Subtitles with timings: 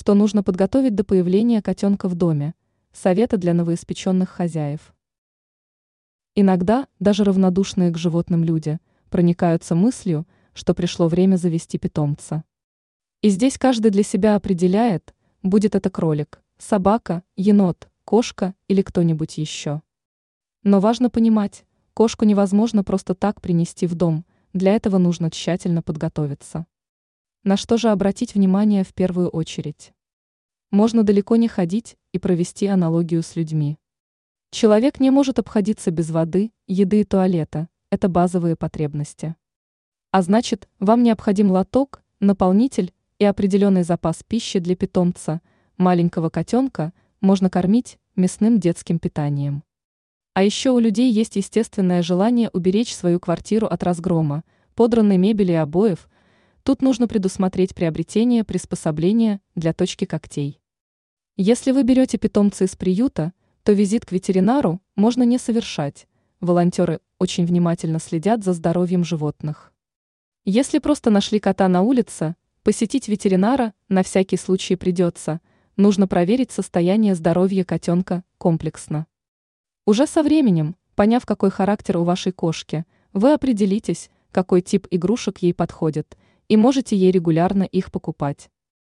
[0.00, 2.54] что нужно подготовить до появления котенка в доме,
[2.90, 4.94] советы для новоиспеченных хозяев.
[6.34, 8.78] Иногда даже равнодушные к животным люди
[9.10, 12.44] проникаются мыслью, что пришло время завести питомца.
[13.20, 19.82] И здесь каждый для себя определяет, будет это кролик, собака, енот, кошка или кто-нибудь еще.
[20.62, 24.24] Но важно понимать, кошку невозможно просто так принести в дом,
[24.54, 26.64] для этого нужно тщательно подготовиться.
[27.42, 29.94] На что же обратить внимание в первую очередь?
[30.70, 33.78] Можно далеко не ходить и провести аналогию с людьми.
[34.50, 37.70] Человек не может обходиться без воды, еды и туалета.
[37.88, 39.36] Это базовые потребности.
[40.10, 45.40] А значит, вам необходим лоток, наполнитель и определенный запас пищи для питомца.
[45.78, 49.64] Маленького котенка можно кормить мясным детским питанием.
[50.34, 55.54] А еще у людей есть естественное желание уберечь свою квартиру от разгрома, подранной мебели и
[55.54, 56.06] обоев–
[56.62, 60.60] Тут нужно предусмотреть приобретение приспособления для точки когтей.
[61.36, 63.32] Если вы берете питомца из приюта,
[63.62, 66.06] то визит к ветеринару можно не совершать.
[66.40, 69.72] Волонтеры очень внимательно следят за здоровьем животных.
[70.44, 75.40] Если просто нашли кота на улице, посетить ветеринара на всякий случай придется.
[75.76, 79.06] Нужно проверить состояние здоровья котенка комплексно.
[79.86, 85.54] Уже со временем, поняв, какой характер у вашей кошки, вы определитесь, какой тип игрушек ей
[85.54, 86.18] подходит–
[86.50, 88.50] и можете ей регулярно их покупать.